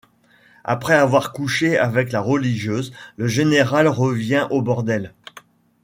Après 0.63 0.95
avoir 0.95 1.31
couché 1.31 1.77
avec 1.77 2.11
la 2.11 2.21
religieuse, 2.21 2.91
le 3.17 3.27
général 3.27 3.87
revient 3.87 4.47
au 4.49 4.63
bordel. 4.63 5.13